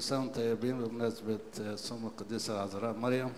كل 0.00 0.04
سنة 0.06 0.20
وأنتم 0.20 0.34
طيبين 0.34 0.78
بمناسبة 0.84 1.38
صوم 1.74 2.06
القديسة 2.06 2.54
العذراء 2.54 2.96
مريم. 2.96 3.32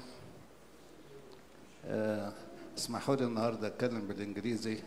آه، 1.87 2.33
اسمحوا 2.79 3.17
لي 3.17 3.25
النهارده 3.25 3.67
أتكلم 3.67 4.01
بالإنجليزي. 4.09 4.79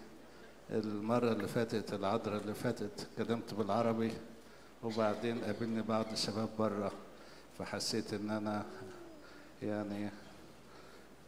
المرة 0.72 1.32
اللي 1.32 1.48
فاتت 1.48 1.94
العذراء 1.94 2.42
اللي 2.42 2.54
فاتت 2.54 3.08
اتكلمت 3.20 3.54
بالعربي 3.54 4.12
وبعدين 4.84 5.42
قابلني 5.42 5.82
بعض 5.82 6.06
الشباب 6.12 6.50
بره 6.60 6.92
فحسيت 7.60 8.14
إن 8.14 8.30
أنا 8.30 8.66
يعني 9.64 10.10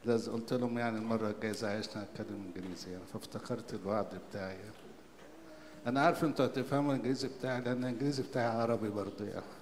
لازم 0.05 0.31
قلت 0.31 0.53
لهم 0.53 0.77
يعني 0.77 0.97
المرة 0.97 1.29
الجاية 1.29 1.51
إذا 1.51 1.77
عشنا 1.77 2.03
أتكلم 2.03 2.51
إنجليزي. 2.55 2.91
يعني 2.91 3.03
فافتكرت 3.13 3.73
الوعد 3.73 4.21
بتاعي. 4.29 4.57
أنا 5.87 6.01
عارف 6.01 6.23
إنتوا 6.23 6.45
هتفهموا 6.45 6.93
الإنجليزي 6.93 7.27
بتاعي 7.27 7.61
لأن 7.61 7.83
الإنجليزي 7.83 8.23
بتاعي 8.23 8.45
عربي 8.45 8.89
برضه 8.89 9.25
يعني. 9.25 9.56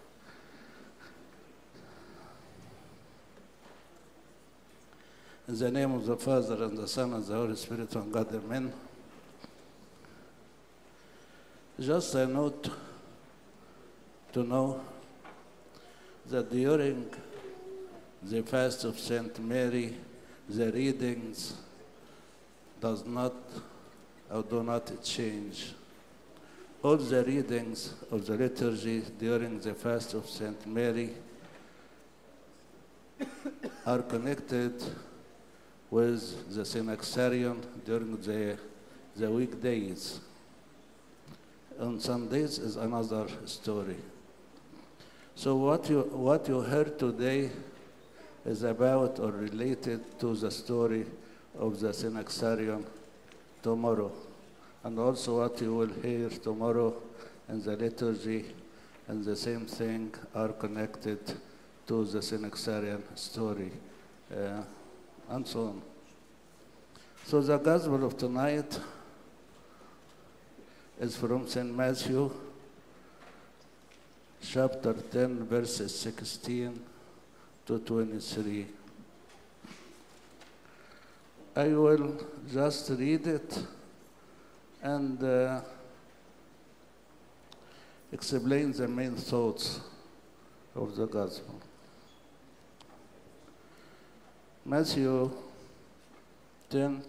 In 5.47 5.59
the 5.59 5.69
name 5.69 5.93
of 5.93 6.07
the 6.07 6.17
Father 6.17 6.63
and 6.63 6.75
the 6.75 6.87
Son 6.87 7.13
and 7.13 7.23
the 7.23 7.35
Holy 7.35 7.55
Spirit, 7.55 7.93
one 7.93 8.09
God, 8.09 8.33
Amen. 8.33 8.73
Just 11.79 12.15
a 12.15 12.25
note 12.25 12.67
to 14.33 14.43
know 14.43 14.81
that 16.25 16.51
during 16.51 17.13
the 18.23 18.41
fast 18.41 18.85
of 18.85 18.97
Saint 18.97 19.37
Mary, 19.39 19.93
the 20.49 20.71
readings 20.71 21.53
does 22.81 23.05
not 23.05 23.35
or 24.31 24.41
do 24.41 24.63
not 24.63 25.03
change. 25.03 25.73
All 26.81 26.97
the 26.97 27.23
readings 27.23 27.93
of 28.09 28.25
the 28.25 28.33
liturgy 28.33 29.03
during 29.19 29.59
the 29.59 29.75
fast 29.75 30.15
of 30.15 30.27
Saint 30.27 30.65
Mary 30.65 31.11
are 33.85 34.01
connected 34.01 34.73
with 35.91 36.53
the 36.53 36.61
Synaxarion 36.61 37.61
during 37.85 38.17
the, 38.17 38.57
the 39.15 39.29
weekdays. 39.29 40.19
On 41.79 41.99
Sundays 41.99 42.57
is 42.59 42.75
another 42.75 43.27
story. 43.45 43.97
So 45.35 45.55
what 45.55 45.89
you, 45.89 46.01
what 46.01 46.47
you 46.47 46.61
heard 46.61 46.97
today 46.97 47.49
is 48.45 48.63
about 48.63 49.19
or 49.19 49.31
related 49.31 50.19
to 50.19 50.35
the 50.35 50.49
story 50.49 51.05
of 51.59 51.79
the 51.79 51.89
Synaxarion 51.89 52.85
tomorrow. 53.61 54.11
And 54.83 54.99
also 54.99 55.39
what 55.39 55.59
you 55.61 55.73
will 55.73 55.93
hear 56.01 56.29
tomorrow 56.29 56.93
in 57.49 57.61
the 57.61 57.75
liturgy 57.75 58.45
and 59.07 59.23
the 59.23 59.35
same 59.35 59.65
thing 59.65 60.13
are 60.33 60.49
connected 60.49 61.19
to 61.87 62.05
the 62.05 62.19
Synaxarion 62.19 63.01
story. 63.15 63.71
Uh, 64.31 64.61
and 65.29 65.47
so 65.47 65.59
on. 65.67 65.81
So 67.25 67.41
the 67.41 67.57
gospel 67.57 68.05
of 68.05 68.17
tonight 68.17 68.79
is 70.99 71.15
from 71.17 71.47
St. 71.47 71.75
Matthew, 71.75 72.31
chapter 74.41 74.93
10, 74.93 75.45
verses 75.45 75.97
16 75.99 76.79
to 77.65 77.79
23. 77.79 78.65
I 81.55 81.67
will 81.69 82.21
just 82.51 82.89
read 82.91 83.27
it 83.27 83.63
and 84.83 85.23
uh, 85.23 85.61
explain 88.11 88.71
the 88.71 88.87
main 88.87 89.15
thoughts 89.15 89.79
of 90.75 90.95
the 90.95 91.07
gospel. 91.07 91.59
Matthew 94.67 95.29
10, 96.71 97.03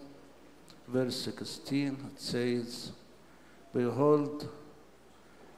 verse 0.87 1.15
16, 1.23 1.87
it 1.87 2.21
says, 2.21 2.91
Behold, 3.73 4.47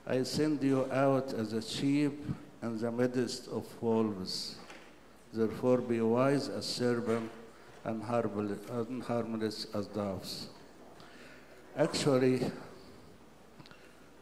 I 0.08 0.24
send 0.24 0.64
you 0.64 0.90
out 0.94 1.34
as 1.34 1.52
a 1.52 1.62
sheep 1.62 2.18
in 2.64 2.78
the 2.78 2.90
midst 2.90 3.50
of 3.50 3.66
wolves. 3.82 4.56
Therefore 5.34 5.80
be 5.80 6.00
wise 6.00 6.48
as 6.48 6.66
serpents 6.66 7.34
and 7.84 8.02
harmless 8.02 9.68
as 9.76 9.88
doves. 9.88 10.48
Actually, 11.78 12.50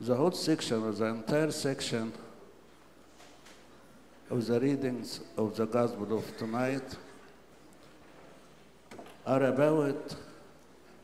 the 0.01 0.15
whole 0.15 0.31
section, 0.31 0.81
or 0.81 0.93
the 0.93 1.05
entire 1.05 1.51
section 1.51 2.11
of 4.31 4.47
the 4.47 4.59
readings 4.59 5.19
of 5.37 5.55
the 5.55 5.67
Gospel 5.67 6.17
of 6.17 6.37
tonight 6.37 6.97
are 9.27 9.43
about 9.43 10.15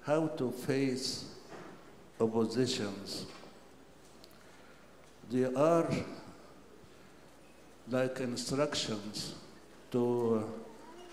how 0.06 0.28
to 0.28 0.50
face 0.50 1.26
oppositions. 2.22 3.26
They 5.30 5.44
are 5.54 5.88
like 7.90 8.22
instructions 8.22 9.36
to 9.92 10.50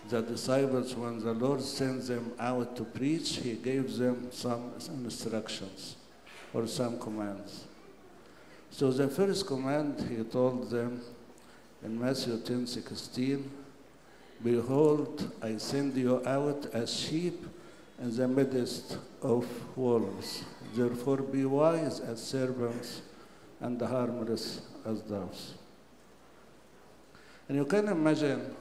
the 0.08 0.22
disciples 0.22 0.94
when 0.94 1.18
the 1.18 1.32
Lord 1.32 1.60
sends 1.60 2.08
them 2.08 2.32
out 2.38 2.76
to 2.76 2.84
preach, 2.84 3.36
He 3.36 3.54
gave 3.54 3.96
them 3.96 4.28
some 4.30 4.72
instructions 4.88 5.96
or 6.54 6.68
some 6.68 6.98
commands. 6.98 7.64
So 8.70 8.92
the 8.92 9.08
first 9.08 9.48
command 9.48 10.08
He 10.08 10.22
told 10.22 10.70
them 10.70 11.02
in 11.84 12.00
Matthew 12.00 12.38
10 12.38 12.68
16, 12.68 13.50
Behold, 14.42 15.32
I 15.42 15.58
send 15.58 15.96
you 15.96 16.26
out 16.26 16.66
as 16.72 16.92
sheep 16.98 17.44
in 18.00 18.16
the 18.16 18.26
midst 18.26 18.96
of 19.20 19.46
wolves. 19.76 20.44
Therefore, 20.74 21.18
be 21.18 21.44
wise 21.44 22.00
as 22.00 22.22
serpents 22.22 23.02
and 23.60 23.80
harmless 23.80 24.62
as 24.86 25.00
doves. 25.02 25.54
And 27.48 27.58
you 27.58 27.66
can 27.66 27.88
imagine 27.88 28.54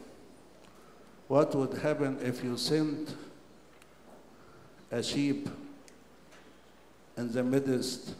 what 1.28 1.56
would 1.56 1.78
happen 1.78 2.19
if 2.22 2.44
you 2.44 2.57
sent 2.57 3.16
a 4.91 5.01
sheep 5.01 5.47
in 7.16 7.31
the 7.31 7.44
midst 7.44 8.16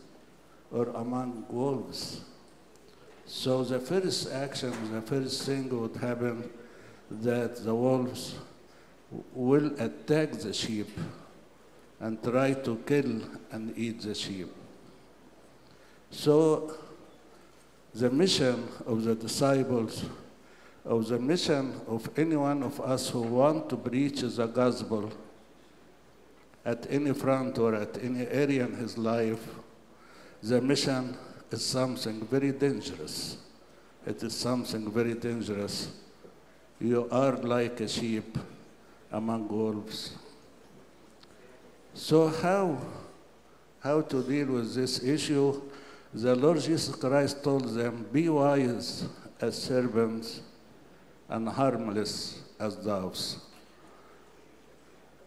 or 0.72 0.90
among 0.90 1.46
wolves. 1.50 2.22
So 3.25 3.64
the 3.64 3.80
first 3.80 4.31
action, 4.31 4.74
the 4.94 5.02
first 5.02 5.44
thing 5.44 5.69
would 5.78 5.96
happen 5.98 6.50
that 7.09 7.64
the 7.64 7.74
wolves 7.74 8.36
will 9.34 9.74
attack 9.80 10.31
the 10.34 10.53
sheep 10.53 10.90
and 12.00 12.22
try 12.24 12.53
to 12.53 12.78
kill 12.86 13.22
and 13.52 13.78
eat 13.78 14.02
the 14.02 14.16
sheep. 14.16 14.47
So, 16.12 16.78
the 17.94 18.09
mission 18.09 18.68
of 18.86 19.03
the 19.03 19.16
disciples, 19.16 20.06
of 20.86 21.08
the 21.08 21.19
mission 21.19 21.81
of 21.88 22.09
any 22.18 22.36
one 22.36 22.64
of 22.64 22.80
us 22.80 23.09
who 23.09 23.22
want 23.22 23.69
to 23.69 23.78
preach 23.78 24.22
the 24.22 24.46
gospel 24.48 25.12
at 26.64 26.86
any 26.90 27.14
front 27.14 27.58
or 27.58 27.75
at 27.75 27.98
any 28.03 28.28
area 28.28 28.66
in 28.66 28.75
his 28.75 28.98
life, 28.98 29.48
the 30.44 30.62
mission 30.62 31.18
is 31.52 31.66
something 31.66 32.25
very 32.28 32.52
dangerous. 32.52 33.38
It 34.06 34.24
is 34.24 34.36
something 34.36 34.90
very 34.92 35.16
dangerous 35.16 35.90
you 36.80 37.08
are 37.12 37.36
like 37.38 37.82
a 37.82 37.88
sheep 37.88 38.38
among 39.12 39.48
wolves. 39.50 40.16
So 41.94 42.30
how, 42.30 42.78
how 43.81 44.02
to 44.02 44.24
deal 44.24 44.48
with 44.48 44.74
this 44.76 45.04
issue? 45.04 45.62
The 46.14 46.36
Lord 46.36 46.62
Jesus 46.62 46.96
Christ 46.96 47.44
told 47.44 47.76
them, 47.76 48.08
be 48.12 48.30
wise 48.30 49.06
as 49.42 49.62
serpents 49.62 50.42
and 51.28 51.50
harmless 51.50 52.42
as 52.60 52.76
doves. 52.78 53.40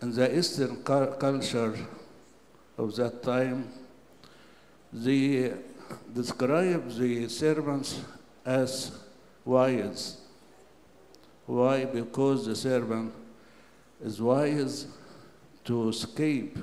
In 0.00 0.12
the 0.12 0.37
Eastern 0.37 0.82
culture 0.82 1.76
of 2.78 2.96
that 2.96 3.22
time, 3.22 3.69
they 4.93 5.52
describe 6.12 6.90
the 6.90 7.28
serpents 7.28 8.00
as 8.44 8.98
wise 9.44 10.21
why? 11.46 11.84
Because 11.84 12.46
the 12.46 12.56
servant 12.56 13.12
is 14.02 14.20
wise 14.20 14.86
to 15.64 15.88
escape 15.88 16.58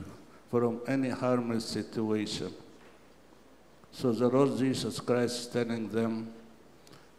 from 0.50 0.82
any 0.88 1.10
harmless 1.10 1.66
situation. 1.66 2.54
So 3.92 4.12
the 4.12 4.28
Lord 4.28 4.58
Jesus 4.58 5.00
Christ 5.00 5.40
is 5.40 5.48
telling 5.48 5.90
them, 5.90 6.32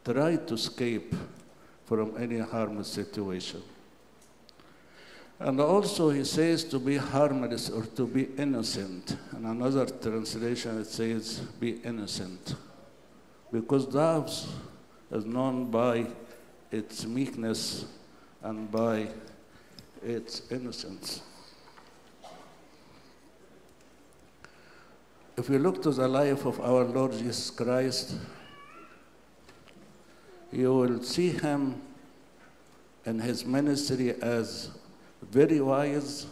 try 0.05 0.37
to 0.37 0.55
escape 0.55 1.15
from 1.85 2.15
any 2.19 2.39
harmless 2.39 2.89
situation. 2.89 3.63
And 5.39 5.59
also 5.59 6.11
he 6.11 6.25
says 6.25 6.65
to 6.65 6.79
be 6.79 6.99
harmless 6.99 7.71
or 7.71 7.85
to 7.97 8.07
be 8.07 8.29
innocent. 8.37 9.17
In 9.37 9.47
another 9.47 9.87
translation 9.87 10.79
it 10.81 10.87
says 10.87 11.41
be 11.59 11.81
innocent. 11.83 12.55
Because 13.51 13.87
doves 13.87 14.49
is 15.11 15.25
known 15.25 15.71
by 15.71 16.07
its 16.71 17.05
meekness 17.07 17.87
and 18.43 18.71
by 18.71 19.09
its 20.03 20.51
innocence. 20.51 21.23
If 25.37 25.49
we 25.49 25.59
look 25.59 25.83
to 25.83 25.91
the 25.91 26.07
life 26.07 26.45
of 26.45 26.61
our 26.61 26.85
Lord 26.85 27.13
Jesus 27.13 27.51
Christ, 27.51 28.15
you 30.53 30.75
will 30.75 31.03
see 31.03 31.31
him 31.31 31.81
in 33.07 33.19
his 33.19 33.45
ministry 33.45 34.15
as 34.21 34.71
very 35.23 35.61
wise 35.61 36.27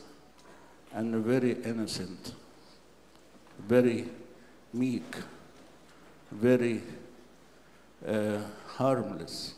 and 0.92 1.24
very 1.24 1.52
innocent, 1.64 2.34
very 3.58 4.06
meek, 4.72 5.16
very 6.30 6.82
uh, 8.06 8.38
harmless. 8.66 9.54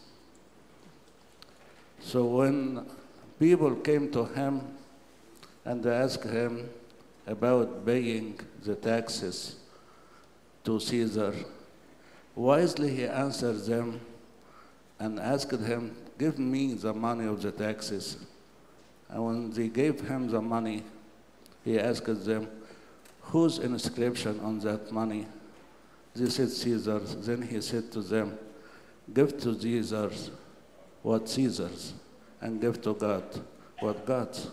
So 2.01 2.25
when 2.25 2.87
people 3.39 3.77
came 3.77 4.11
to 4.13 4.25
him 4.25 4.63
and 5.65 5.85
asked 5.87 6.25
him 6.25 6.69
about 7.27 7.85
paying 7.85 8.39
the 8.65 8.75
taxes 8.75 9.57
to 10.65 10.81
Caesar, 10.81 11.35
wisely 12.35 12.95
he 12.97 13.05
answered 13.05 13.65
them 13.65 14.01
and 14.99 15.21
asked 15.21 15.53
him, 15.53 15.97
Give 16.19 16.39
me 16.39 16.75
the 16.75 16.93
money 16.93 17.27
of 17.27 17.41
the 17.41 17.53
taxes. 17.53 18.19
And 19.09 19.25
when 19.25 19.51
they 19.51 19.69
gave 19.69 20.01
him 20.01 20.29
the 20.29 20.41
money, 20.41 20.83
he 21.65 21.79
asked 21.79 22.25
them, 22.25 22.49
Whose 23.23 23.59
inscription 23.59 24.41
on 24.41 24.59
that 24.61 24.91
money? 24.93 25.27
They 26.15 26.29
said 26.29 26.51
Caesar's. 26.51 27.15
Then 27.17 27.43
he 27.43 27.61
said 27.61 27.93
to 27.93 28.01
them, 28.03 28.39
Give 29.13 29.39
to 29.41 29.59
Caesar's 29.59 30.31
what 31.03 31.29
Caesar's, 31.29 31.95
and 32.41 32.61
give 32.61 32.81
to 32.83 32.95
God 32.95 33.25
what 33.81 34.05
God's. 34.07 34.49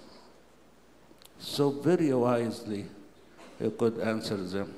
So 1.39 1.69
very 1.69 2.13
wisely 2.13 2.85
he 3.59 3.69
could 3.71 3.99
answer 3.99 4.37
them. 4.37 4.73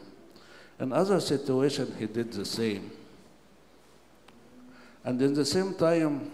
In 0.80 0.94
other 0.94 1.20
situations, 1.20 1.98
he 2.00 2.06
did 2.06 2.32
the 2.32 2.46
same. 2.46 2.92
And 5.04 5.22
in 5.22 5.34
the 5.34 5.46
same 5.46 5.74
time, 5.74 6.32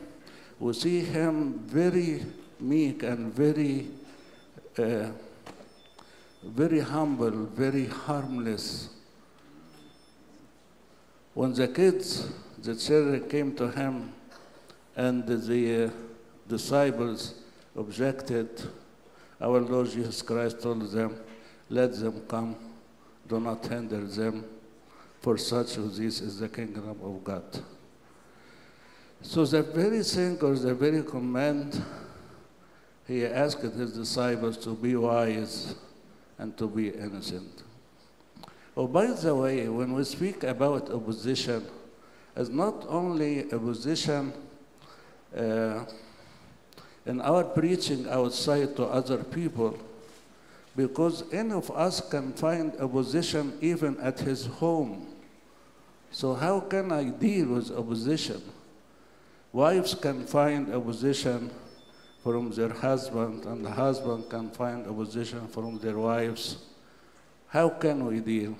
we 0.60 0.74
see 0.74 1.02
him 1.02 1.60
very 1.66 2.26
meek 2.60 3.04
and 3.04 3.34
very, 3.34 3.88
uh, 4.78 5.10
very 6.44 6.80
humble, 6.80 7.32
very 7.32 7.88
harmless. 7.88 8.90
When 11.34 11.54
the 11.54 11.68
kids, 11.68 12.30
the 12.62 12.76
children 12.76 13.28
came 13.28 13.56
to 13.56 13.70
him 13.70 14.14
and 14.96 15.26
the 15.28 15.86
uh, 15.86 15.90
disciples 16.48 17.36
objected, 17.76 18.50
our 19.42 19.60
Lord 19.60 19.90
Jesus 19.90 20.22
Christ 20.22 20.62
told 20.62 20.90
them, 20.92 21.18
let 21.70 21.94
them 21.94 22.22
come, 22.28 22.56
do 23.28 23.40
not 23.40 23.66
hinder 23.66 24.06
them, 24.06 24.46
for 25.20 25.38
such 25.38 25.78
of 25.78 25.96
this 25.96 26.22
is 26.22 26.40
the 26.40 26.48
kingdom 26.48 26.90
of 26.90 27.24
God. 27.24 27.44
So 29.22 29.44
the 29.46 29.64
very 29.64 30.04
thing 30.04 30.40
or 30.42 30.56
the 30.56 30.74
very 30.74 31.04
command, 31.04 31.84
he 33.08 33.26
asked 33.26 33.62
his 33.62 33.94
disciples 33.94 34.58
to 34.60 34.76
be 34.76 34.96
wise 34.96 35.76
and 36.38 36.56
to 36.58 36.68
be 36.68 36.90
innocent. 36.90 37.64
Oh, 38.78 38.88
by 38.88 39.08
the 39.08 39.34
way, 39.34 39.68
when 39.68 39.94
we 39.94 40.04
speak 40.04 40.44
about 40.44 40.92
opposition, 40.92 41.66
it's 42.36 42.50
not 42.50 42.86
only 42.88 43.52
opposition 43.52 44.34
Uh, 45.36 45.84
in 47.06 47.22
our 47.22 47.44
preaching 47.44 48.08
outside 48.10 48.76
to 48.76 48.86
other 48.86 49.24
people, 49.24 49.78
because 50.76 51.24
any 51.32 51.52
of 51.52 51.70
us 51.72 52.02
can 52.10 52.34
find 52.34 52.74
opposition 52.80 53.54
even 53.62 54.00
at 54.00 54.20
his 54.20 54.46
home. 54.46 55.08
So 56.12 56.34
how 56.34 56.62
can 56.62 56.92
I 56.92 57.06
deal 57.06 57.48
with 57.48 57.72
opposition? 57.72 58.42
Wives 59.52 59.94
can 59.94 60.26
find 60.26 60.74
opposition 60.74 61.52
from 62.24 62.52
their 62.52 62.74
husband, 62.74 63.46
and 63.46 63.64
the 63.64 63.72
husband 63.72 64.30
can 64.30 64.50
find 64.50 64.88
opposition 64.88 65.48
from 65.48 65.78
their 65.80 65.98
wives. 65.98 66.58
How 67.48 67.70
can 67.70 68.06
we 68.06 68.20
deal? 68.20 68.56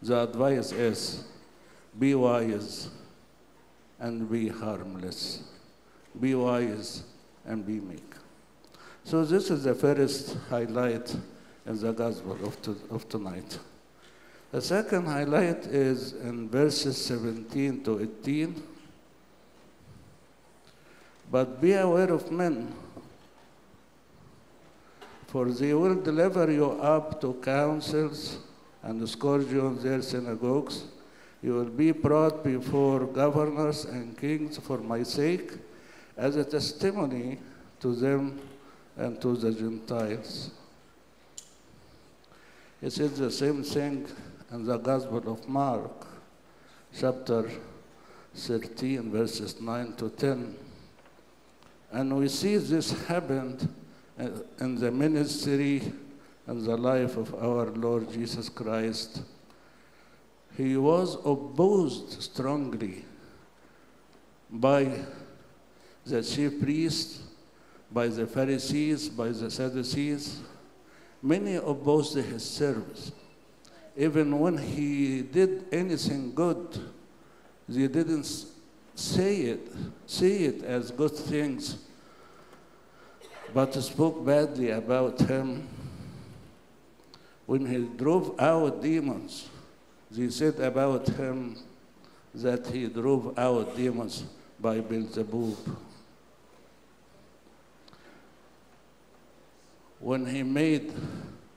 The 0.00 0.22
advice 0.22 0.72
is 0.72 1.24
be 1.98 2.14
wise 2.14 2.88
and 3.98 4.30
be 4.30 4.48
harmless. 4.48 5.49
Be 6.18 6.34
wise 6.34 7.04
and 7.46 7.64
be 7.64 7.80
meek. 7.80 8.14
So, 9.04 9.24
this 9.24 9.50
is 9.50 9.64
the 9.64 9.74
first 9.74 10.36
highlight 10.48 11.14
in 11.66 11.80
the 11.80 11.92
gospel 11.92 12.38
of, 12.44 12.60
to, 12.62 12.76
of 12.90 13.08
tonight. 13.08 13.58
The 14.52 14.60
second 14.60 15.06
highlight 15.06 15.66
is 15.66 16.12
in 16.12 16.48
verses 16.48 16.96
17 17.04 17.84
to 17.84 18.00
18. 18.22 18.62
But 21.30 21.60
be 21.60 21.72
aware 21.74 22.10
of 22.12 22.32
men, 22.32 22.74
for 25.28 25.46
they 25.46 25.72
will 25.72 25.94
deliver 25.94 26.50
you 26.50 26.72
up 26.72 27.20
to 27.20 27.34
councils 27.34 28.38
and 28.82 29.08
scourge 29.08 29.46
you 29.52 29.66
in 29.68 29.80
their 29.80 30.02
synagogues. 30.02 30.84
You 31.42 31.54
will 31.54 31.70
be 31.70 31.92
brought 31.92 32.42
before 32.42 33.06
governors 33.06 33.84
and 33.84 34.18
kings 34.18 34.58
for 34.58 34.78
my 34.78 35.04
sake 35.04 35.52
as 36.20 36.36
a 36.36 36.44
testimony 36.44 37.38
to 37.80 37.94
them 37.94 38.38
and 38.98 39.18
to 39.22 39.34
the 39.36 39.50
Gentiles. 39.50 40.50
It 42.82 42.98
is 42.98 43.18
the 43.18 43.30
same 43.30 43.62
thing 43.62 44.06
in 44.52 44.66
the 44.66 44.76
Gospel 44.76 45.32
of 45.32 45.48
Mark, 45.48 46.06
chapter 46.94 47.50
13, 48.34 49.10
verses 49.10 49.62
9 49.62 49.94
to 49.94 50.10
10. 50.10 50.56
And 51.90 52.14
we 52.14 52.28
see 52.28 52.58
this 52.58 52.92
happened 53.06 53.66
in 54.18 54.74
the 54.76 54.90
ministry 54.90 55.90
and 56.46 56.62
the 56.62 56.76
life 56.76 57.16
of 57.16 57.34
our 57.34 57.70
Lord 57.70 58.12
Jesus 58.12 58.50
Christ. 58.50 59.22
He 60.54 60.76
was 60.76 61.14
opposed 61.24 62.22
strongly 62.22 63.06
by 64.50 64.98
the 66.10 66.22
chief 66.22 66.60
priests, 66.60 67.20
by 67.92 68.06
the 68.06 68.26
Pharisees, 68.26 69.08
by 69.08 69.28
the 69.28 69.50
Sadducees. 69.50 70.40
Many 71.22 71.56
opposed 71.56 72.14
his 72.16 72.44
service. 72.48 73.12
Even 73.96 74.38
when 74.38 74.56
he 74.56 75.22
did 75.22 75.64
anything 75.72 76.32
good, 76.34 76.78
they 77.68 77.88
didn't 77.88 78.46
say 78.94 79.36
it, 79.42 79.72
see 80.06 80.44
it 80.44 80.62
as 80.64 80.90
good 80.90 81.12
things, 81.12 81.78
but 83.52 83.74
spoke 83.74 84.24
badly 84.24 84.70
about 84.70 85.20
him. 85.20 85.68
When 87.46 87.66
he 87.66 87.78
drove 87.96 88.38
out 88.40 88.80
demons, 88.80 89.48
they 90.10 90.28
said 90.28 90.60
about 90.60 91.08
him 91.08 91.56
that 92.34 92.66
he 92.68 92.86
drove 92.86 93.36
out 93.38 93.76
demons 93.76 94.24
by 94.60 94.80
Beelzebub. 94.80 95.56
When 100.00 100.24
he 100.24 100.42
made 100.42 100.92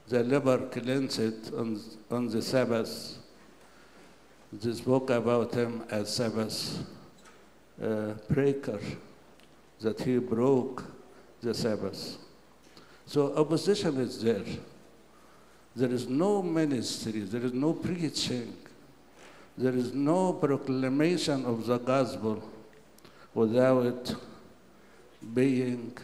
the 0.09 0.21
leper 0.21 0.57
cleansed 0.69 1.53
on, 1.53 1.79
on 2.11 2.27
the 2.27 2.41
Sabbath, 2.41 3.17
they 4.51 4.73
spoke 4.73 5.09
about 5.09 5.53
him 5.53 5.83
as 5.89 6.13
Sabbath 6.13 6.83
uh, 7.81 8.11
breaker, 8.29 8.79
that 9.79 10.01
he 10.01 10.17
broke 10.19 10.83
the 11.41 11.53
Sabbath. 11.53 12.17
So 13.05 13.33
opposition 13.35 13.97
is 13.99 14.21
there. 14.21 14.43
There 15.75 15.89
is 15.89 16.07
no 16.07 16.43
ministry, 16.43 17.21
there 17.21 17.41
is 17.41 17.53
no 17.53 17.73
preaching, 17.73 18.53
there 19.57 19.73
is 19.73 19.93
no 19.93 20.33
proclamation 20.33 21.45
of 21.45 21.65
the 21.65 21.77
gospel 21.77 22.43
without 23.33 24.13
being 25.33 25.97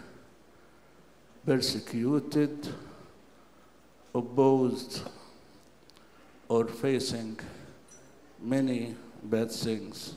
persecuted, 1.49 2.67
opposed, 4.13 5.01
or 6.47 6.67
facing 6.67 7.39
many 8.39 8.95
bad 9.23 9.49
things. 9.49 10.13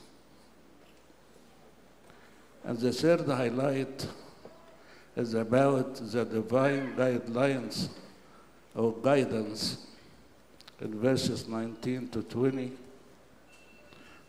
And 2.63 2.79
the 2.79 2.93
third 2.93 3.27
highlight 3.27 4.07
is 5.17 5.33
about 5.33 5.95
the 5.95 6.27
divine 6.27 6.95
guidelines 6.97 7.89
or 8.75 8.93
guidance 8.93 9.87
in 10.83 11.01
verses 11.01 11.49
19 11.49 12.09
to 12.11 12.23
20. 12.25 12.73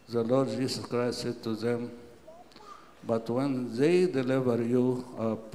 the 0.07 0.23
Lord 0.23 0.47
Jesus 0.47 0.85
Christ 0.85 1.19
said 1.19 1.43
to 1.43 1.53
them, 1.53 1.91
But 3.05 3.29
when 3.29 3.75
they 3.75 4.05
deliver 4.05 4.63
you 4.63 5.05
up, 5.19 5.53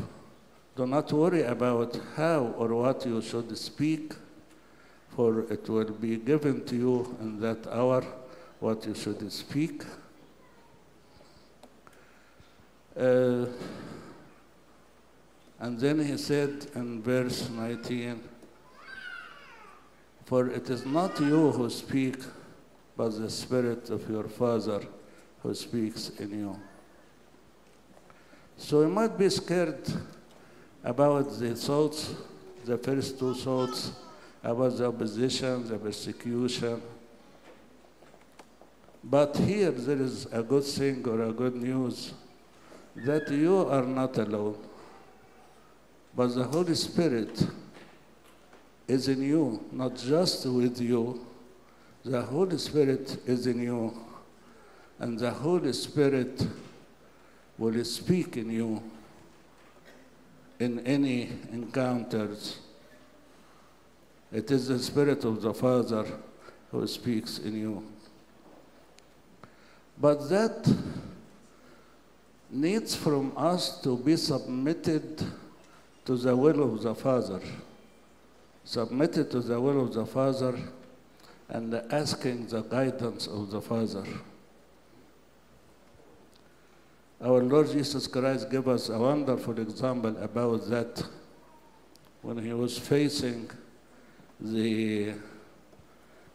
do 0.78 0.86
not 0.86 1.12
worry 1.12 1.42
about 1.42 1.98
how 2.14 2.54
or 2.56 2.68
what 2.68 3.04
you 3.04 3.20
should 3.20 3.58
speak, 3.58 4.14
for 5.08 5.40
it 5.52 5.68
will 5.68 5.90
be 5.90 6.16
given 6.16 6.64
to 6.66 6.76
you 6.76 7.16
in 7.20 7.40
that 7.40 7.66
hour 7.66 8.04
what 8.60 8.86
you 8.86 8.94
should 8.94 9.32
speak. 9.32 9.82
Uh, 12.96 13.46
and 15.58 15.80
then 15.80 15.98
he 15.98 16.16
said 16.16 16.68
in 16.76 17.02
verse 17.02 17.50
19, 17.50 18.22
For 20.26 20.46
it 20.48 20.70
is 20.70 20.86
not 20.86 21.18
you 21.18 21.50
who 21.50 21.68
speak, 21.70 22.18
but 22.96 23.18
the 23.18 23.30
Spirit 23.30 23.90
of 23.90 24.08
your 24.08 24.28
Father 24.28 24.82
who 25.42 25.52
speaks 25.56 26.10
in 26.20 26.30
you. 26.38 26.60
So 28.56 28.82
you 28.82 28.88
might 28.88 29.18
be 29.18 29.28
scared 29.28 29.84
about 30.88 31.38
the 31.38 31.54
thoughts, 31.54 32.14
the 32.64 32.78
first 32.78 33.18
two 33.18 33.34
thoughts, 33.34 33.92
about 34.42 34.74
the 34.78 34.86
opposition, 34.86 35.68
the 35.68 35.76
persecution. 35.76 36.80
But 39.04 39.36
here 39.36 39.70
there 39.70 40.00
is 40.00 40.26
a 40.32 40.42
good 40.42 40.64
thing 40.64 41.06
or 41.06 41.24
a 41.24 41.32
good 41.32 41.56
news 41.56 42.14
that 42.96 43.30
you 43.30 43.68
are 43.68 43.82
not 43.82 44.16
alone, 44.16 44.56
but 46.16 46.28
the 46.28 46.44
Holy 46.44 46.74
Spirit 46.74 47.46
is 48.86 49.08
in 49.08 49.20
you, 49.20 49.62
not 49.70 49.94
just 49.94 50.46
with 50.46 50.80
you. 50.80 51.20
The 52.02 52.22
Holy 52.22 52.56
Spirit 52.56 53.18
is 53.26 53.46
in 53.46 53.60
you, 53.60 53.94
and 54.98 55.18
the 55.18 55.32
Holy 55.32 55.74
Spirit 55.74 56.48
will 57.58 57.84
speak 57.84 58.38
in 58.38 58.50
you 58.50 58.82
in 60.58 60.80
any 60.86 61.30
encounters. 61.52 62.58
It 64.32 64.50
is 64.50 64.68
the 64.68 64.78
Spirit 64.78 65.24
of 65.24 65.40
the 65.40 65.54
Father 65.54 66.04
who 66.70 66.86
speaks 66.86 67.38
in 67.38 67.56
you. 67.56 67.84
But 70.00 70.28
that 70.28 70.72
needs 72.50 72.94
from 72.94 73.32
us 73.36 73.80
to 73.82 73.96
be 73.96 74.16
submitted 74.16 75.24
to 76.04 76.16
the 76.16 76.36
will 76.36 76.62
of 76.62 76.82
the 76.82 76.94
Father. 76.94 77.40
Submitted 78.64 79.30
to 79.30 79.40
the 79.40 79.60
will 79.60 79.82
of 79.82 79.94
the 79.94 80.06
Father 80.06 80.58
and 81.48 81.74
asking 81.90 82.46
the 82.48 82.62
guidance 82.62 83.26
of 83.26 83.50
the 83.50 83.60
Father. 83.60 84.04
Our 87.20 87.42
Lord 87.42 87.68
Jesus 87.72 88.06
Christ 88.06 88.48
gave 88.48 88.68
us 88.68 88.90
a 88.90 88.96
wonderful 88.96 89.58
example 89.58 90.16
about 90.22 90.70
that 90.70 91.02
when 92.22 92.38
he 92.38 92.52
was 92.52 92.78
facing 92.78 93.50
the, 94.38 95.14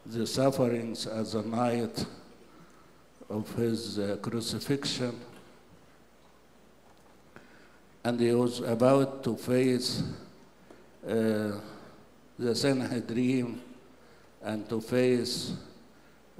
the 0.05 0.27
sufferings 0.27 1.07
as 1.07 1.35
a 1.35 1.41
night 1.41 2.05
of 3.29 3.49
his 3.55 3.97
uh, 3.97 4.17
crucifixion. 4.21 5.17
And 8.03 8.19
he 8.19 8.33
was 8.33 8.59
about 8.59 9.23
to 9.23 9.37
face 9.37 10.03
uh, 11.07 11.51
the 12.37 12.53
Sanhedrin 12.53 13.61
and 14.41 14.67
to 14.67 14.81
face 14.81 15.53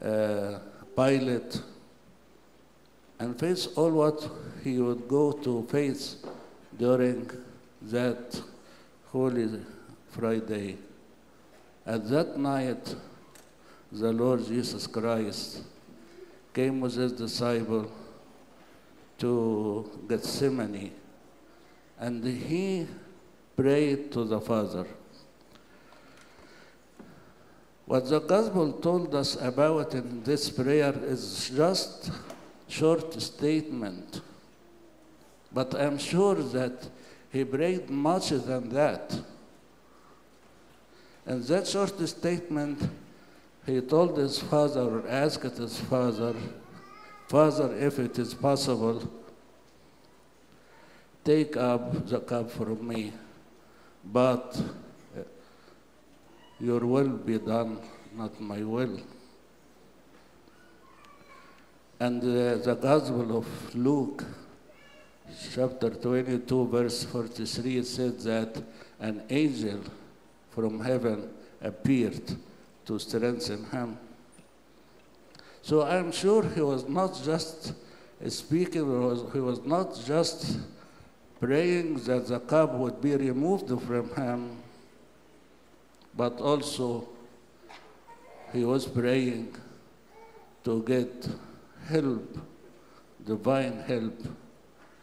uh, 0.01 0.59
Pilate 0.97 1.61
and 3.19 3.39
face 3.39 3.67
all 3.75 3.91
what 3.91 4.29
he 4.63 4.77
would 4.79 5.07
go 5.07 5.31
to 5.31 5.63
face 5.69 6.17
during 6.77 7.29
that 7.81 8.41
Holy 9.11 9.59
Friday. 10.09 10.77
At 11.85 12.09
that 12.09 12.37
night, 12.37 12.95
the 13.91 14.11
Lord 14.11 14.45
Jesus 14.45 14.87
Christ 14.87 15.63
came 16.53 16.79
with 16.79 16.95
his 16.95 17.11
disciple 17.11 17.91
to 19.19 19.89
Gethsemane 20.07 20.91
and 21.99 22.23
he 22.23 22.87
prayed 23.55 24.11
to 24.11 24.23
the 24.23 24.39
Father. 24.39 24.85
What 27.85 28.09
the 28.09 28.19
gospel 28.19 28.73
told 28.73 29.13
us 29.13 29.35
about 29.35 29.93
in 29.93 30.23
this 30.23 30.49
prayer 30.49 30.93
is 31.03 31.51
just 31.55 32.11
short 32.67 33.13
statement. 33.21 34.21
But 35.51 35.75
I'm 35.75 35.97
sure 35.97 36.35
that 36.35 36.87
he 37.31 37.43
prayed 37.43 37.89
much 37.89 38.29
than 38.29 38.69
that. 38.69 39.19
And 41.25 41.43
that 41.45 41.67
short 41.67 41.99
statement, 42.07 42.89
he 43.65 43.79
told 43.81 44.17
his 44.17 44.39
father, 44.39 44.81
or 44.81 45.07
asked 45.07 45.57
his 45.57 45.79
father, 45.79 46.35
Father, 47.27 47.75
if 47.77 47.97
it 47.99 48.19
is 48.19 48.33
possible, 48.33 49.09
take 51.23 51.55
up 51.55 52.07
the 52.07 52.19
cup 52.19 52.51
from 52.51 52.87
me, 52.87 53.13
but 54.03 54.61
your 56.59 56.81
will 56.81 57.09
be 57.09 57.39
done, 57.39 57.79
not 58.15 58.39
my 58.39 58.61
will. 58.61 58.99
And 62.03 62.21
uh, 62.21 62.57
the 62.57 62.75
Gospel 62.75 63.37
of 63.37 63.75
Luke, 63.75 64.25
chapter 65.55 65.89
22, 65.89 66.67
verse 66.67 67.05
43, 67.05 67.77
it 67.77 67.85
said 67.85 68.19
that 68.19 68.61
an 68.99 69.23
angel 69.29 69.79
from 70.49 70.81
heaven 70.81 71.29
appeared 71.61 72.29
to 72.87 72.99
strengthen 72.99 73.63
him. 73.71 73.97
So 75.61 75.83
I'm 75.83 76.11
sure 76.11 76.43
he 76.43 76.59
was 76.59 76.89
not 76.89 77.23
just 77.23 77.71
speaking, 78.27 78.83
he 79.31 79.39
was 79.39 79.63
not 79.63 79.97
just 80.05 80.59
praying 81.39 82.03
that 82.03 82.27
the 82.27 82.41
cup 82.41 82.73
would 82.73 82.99
be 82.99 83.15
removed 83.15 83.69
from 83.81 84.09
him, 84.09 84.57
but 86.17 86.41
also 86.41 87.07
he 88.51 88.65
was 88.65 88.85
praying 88.85 89.55
to 90.65 90.83
get 90.83 91.29
help, 91.87 92.37
divine 93.25 93.79
help 93.87 94.19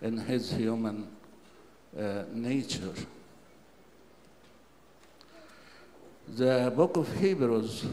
in 0.03 0.17
his 0.19 0.53
human 0.53 1.09
uh, 1.99 2.23
nature. 2.33 2.93
The 6.29 6.73
book 6.75 6.97
of 6.97 7.13
Hebrews, 7.19 7.87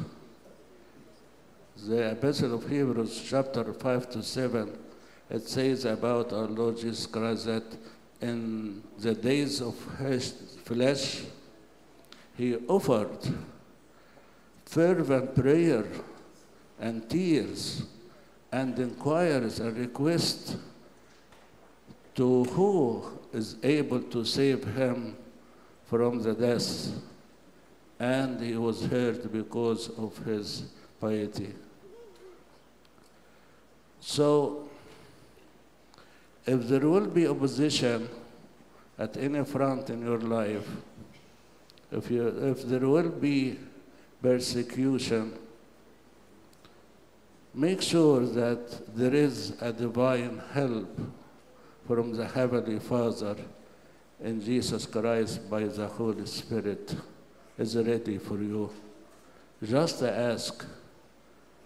the 1.86 2.12
epistle 2.12 2.54
of 2.56 2.70
Hebrews, 2.70 3.26
chapter 3.28 3.74
5 3.74 4.10
to 4.12 4.24
7, 4.24 4.78
it 5.30 5.48
says 5.48 5.86
about 5.86 6.32
our 6.32 6.48
Lord 6.48 6.78
Jesus 6.78 7.06
Christ 7.08 7.46
that 7.46 7.64
in 8.22 8.84
the 9.00 9.14
days 9.14 9.62
of 9.62 9.76
his 9.98 10.58
flesh, 10.64 11.24
he 12.38 12.56
offered 12.68 13.18
fervent 14.66 15.36
prayer 15.36 15.86
and 16.80 17.10
tears 17.10 17.84
and 18.52 18.78
inquires 18.80 19.60
and 19.60 19.78
requests 19.78 20.56
to 22.16 22.44
who 22.46 23.04
is 23.34 23.58
able 23.64 24.00
to 24.00 24.26
save 24.26 24.64
him 24.64 25.16
from 25.86 26.22
the 26.22 26.34
death. 26.34 26.92
And 28.00 28.40
he 28.42 28.56
was 28.58 28.86
heard 28.86 29.32
because 29.32 29.90
of 29.90 30.18
his 30.20 30.64
piety. 31.00 31.54
So, 34.00 34.70
if 36.46 36.68
there 36.68 36.88
will 36.88 37.08
be 37.08 37.28
opposition 37.28 38.08
at 38.98 39.18
any 39.18 39.44
front 39.44 39.90
in 39.90 40.02
your 40.02 40.20
life, 40.20 40.68
if, 41.92 42.10
you, 42.10 42.28
if 42.28 42.64
there 42.64 42.88
will 42.88 43.10
be 43.10 43.58
persecution, 44.22 45.38
make 47.58 47.82
sure 47.82 48.20
that 48.20 48.96
there 48.96 49.16
is 49.16 49.54
a 49.62 49.74
divine 49.74 50.40
help 50.54 50.88
from 51.88 52.14
the 52.14 52.28
Heavenly 52.28 52.78
Father 52.78 53.36
in 54.24 54.40
Jesus 54.40 54.86
Christ 54.86 55.50
by 55.50 55.64
the 55.64 55.88
Holy 55.88 56.28
Spirit 56.28 56.96
is 57.58 57.76
ready 57.76 58.20
for 58.20 58.36
you. 58.36 58.70
Just 59.64 60.04
ask 60.04 60.68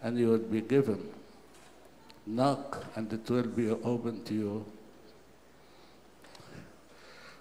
and 0.01 0.17
you 0.17 0.29
will 0.29 0.38
be 0.38 0.62
given. 0.62 1.10
Knock 2.25 2.86
and 2.95 3.12
it 3.12 3.29
will 3.29 3.43
be 3.43 3.69
open 3.69 4.24
to 4.24 4.33
you. 4.33 4.65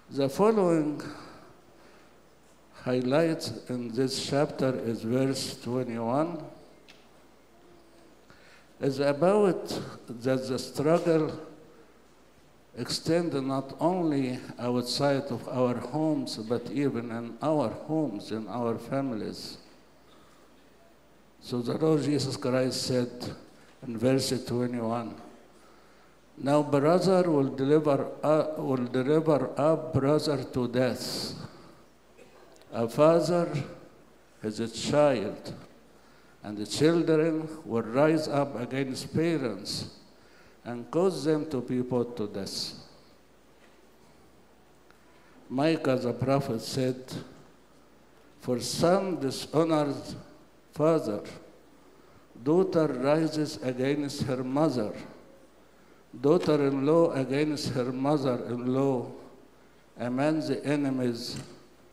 The 0.09 0.27
following 0.27 1.01
highlights 2.83 3.53
in 3.69 3.93
this 3.93 4.27
chapter 4.27 4.77
is 4.77 5.03
verse 5.03 5.57
21. 5.63 6.43
Is 8.81 8.99
about 8.99 9.67
that 10.07 10.47
the 10.47 10.57
struggle 10.57 11.31
extend 12.77 13.33
not 13.47 13.75
only 13.79 14.39
outside 14.57 15.25
of 15.29 15.47
our 15.49 15.75
homes, 15.75 16.37
but 16.37 16.69
even 16.71 17.11
in 17.11 17.37
our 17.41 17.69
homes, 17.69 18.31
in 18.31 18.47
our 18.47 18.77
families. 18.77 19.57
So 21.41 21.61
the 21.61 21.77
Lord 21.77 22.03
Jesus 22.03 22.37
Christ 22.37 22.83
said 22.83 23.11
in 23.85 23.97
verse 23.97 24.29
21, 24.45 25.13
Now 26.37 26.63
brother 26.63 27.29
will 27.29 27.49
deliver, 27.49 28.07
uh, 28.23 28.47
will 28.57 28.87
deliver 28.87 29.49
up 29.59 29.93
brother 29.93 30.43
to 30.43 30.67
death. 30.67 31.33
A 32.73 32.87
father 32.87 33.51
is 34.41 34.59
a 34.59 34.67
child, 34.67 35.53
and 36.43 36.57
the 36.57 36.65
children 36.65 37.47
will 37.65 37.83
rise 37.83 38.27
up 38.27 38.59
against 38.59 39.13
parents 39.13 39.95
and 40.63 40.89
cause 40.89 41.23
them 41.23 41.49
to 41.49 41.61
be 41.61 41.81
put 41.83 42.15
to 42.17 42.27
death. 42.27 42.73
Micah 45.49 45.97
the 45.97 46.13
prophet 46.13 46.61
said, 46.61 47.03
For 48.39 48.59
son 48.59 49.19
dishonors 49.19 50.15
father, 50.71 51.21
daughter 52.41 52.87
rises 52.87 53.59
against 53.61 54.23
her 54.23 54.43
mother, 54.43 54.93
daughter 56.19 56.67
in 56.67 56.85
law 56.85 57.11
against 57.11 57.69
her 57.69 57.91
mother 57.91 58.45
in 58.45 58.73
law. 58.73 59.11
Among 59.99 60.39
the 60.39 60.65
enemies 60.65 61.37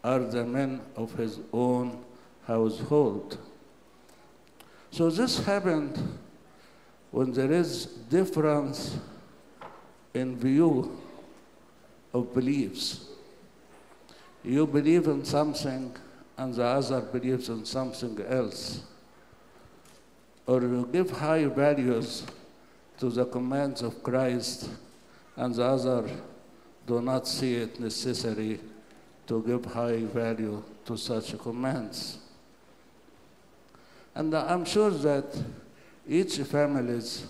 are 0.02 0.20
the 0.20 0.46
men 0.46 0.80
of 0.96 1.12
his 1.14 1.40
own 1.52 2.02
household. 2.46 3.36
So 4.90 5.10
this 5.10 5.44
happened 5.44 6.18
when 7.10 7.32
there 7.32 7.52
is 7.52 7.86
difference 7.86 8.98
in 10.14 10.36
view 10.36 11.00
of 12.12 12.34
beliefs. 12.34 13.06
You 14.42 14.66
believe 14.66 15.06
in 15.06 15.24
something 15.24 15.94
and 16.36 16.54
the 16.54 16.64
other 16.64 17.00
believes 17.00 17.48
in 17.48 17.64
something 17.64 18.20
else. 18.28 18.82
Or 20.46 20.62
you 20.62 20.88
give 20.90 21.10
high 21.10 21.44
values 21.46 22.24
to 22.98 23.10
the 23.10 23.26
commands 23.26 23.82
of 23.82 24.02
Christ 24.02 24.70
and 25.36 25.54
the 25.54 25.64
other 25.64 26.08
do 26.86 27.02
not 27.02 27.28
see 27.28 27.56
it 27.56 27.78
necessary 27.78 28.58
to 29.26 29.42
give 29.42 29.66
high 29.66 30.02
value 30.04 30.62
to 30.86 30.96
such 30.96 31.38
commands. 31.38 32.18
And 34.18 34.34
I'm 34.34 34.64
sure 34.64 34.90
that 34.90 35.26
each 36.08 36.38
families 36.38 37.24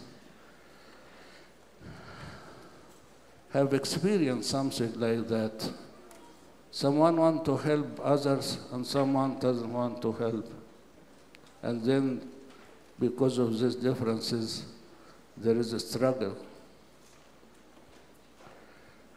have 3.51 3.75
experienced 3.75 4.49
something 4.49 4.99
like 4.99 5.29
that. 5.29 5.71
Someone 6.71 7.19
want 7.19 7.45
to 7.45 7.59
help 7.59 8.01
others 8.03 8.57
and 8.73 8.87
someone 8.87 9.39
doesn't 9.39 9.71
want 9.71 10.01
to 10.01 10.13
help. 10.13 10.51
And 11.61 11.85
then 11.85 12.27
because 12.99 13.37
of 13.37 13.59
these 13.59 13.75
differences, 13.75 14.65
there 15.37 15.57
is 15.59 15.75
a 15.75 15.81
struggle. 15.81 16.39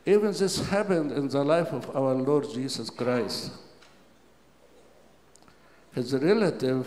Even 0.06 0.34
this 0.34 0.68
happened 0.68 1.14
in 1.14 1.30
the 1.30 1.42
life 1.42 1.72
of 1.72 1.96
our 1.96 2.16
Lord 2.16 2.48
Jesus 2.54 2.90
Christ. 2.90 3.54
His 5.94 6.14
relative 6.14 6.86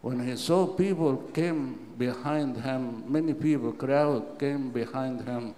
when 0.00 0.26
he 0.26 0.36
saw 0.36 0.66
people 0.66 1.16
came 1.34 1.94
behind 1.98 2.56
him, 2.56 3.10
many 3.10 3.34
people, 3.34 3.72
crowd 3.72 4.38
came 4.38 4.70
behind 4.70 5.22
him, 5.22 5.54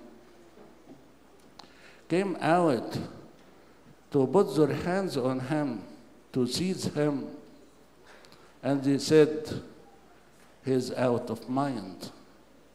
came 2.09 2.37
out 2.41 2.99
to 4.11 4.27
put 4.27 4.57
their 4.57 4.75
hands 4.75 5.17
on 5.17 5.41
him, 5.41 5.83
to 6.33 6.47
seize 6.47 6.85
him, 6.87 7.27
and 8.63 8.83
they 8.83 8.99
said, 8.99 9.63
he's 10.65 10.93
out 10.93 11.31
of 11.31 11.49
mind. 11.49 12.11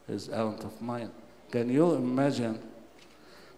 He's 0.08 0.30
out 0.30 0.64
of 0.64 0.82
mind. 0.82 1.12
Can 1.52 1.70
you 1.70 1.94
imagine 1.94 2.60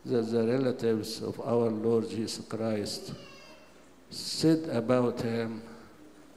that 0.05 0.31
the 0.31 0.47
relatives 0.47 1.21
of 1.21 1.39
our 1.41 1.69
Lord 1.69 2.09
Jesus 2.09 2.45
Christ 2.45 3.13
said 4.09 4.69
about 4.69 5.21
him, 5.21 5.61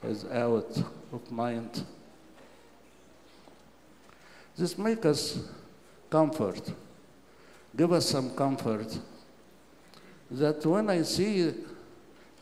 is 0.03 0.25
out 0.27 0.83
of 1.13 1.31
mind. 1.31 1.85
This 4.57 4.77
makes 4.77 5.07
us 5.07 5.39
comfort, 6.11 6.73
give 7.77 7.93
us 7.93 8.09
some 8.09 8.31
comfort 8.31 8.99
that 10.31 10.65
when 10.65 10.91
I 10.91 11.03
see 11.03 11.53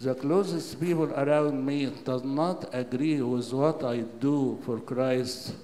the 0.00 0.14
closest 0.14 0.78
people 0.80 1.12
around 1.12 1.64
me 1.64 1.86
does 2.04 2.22
not 2.22 2.68
agree 2.72 3.20
with 3.22 3.52
what 3.52 3.82
I 3.82 3.98
do 4.00 4.58
for 4.64 4.78
Christ, 4.80 5.54